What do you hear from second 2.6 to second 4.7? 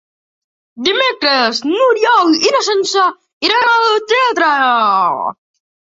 Sança iran al teatre.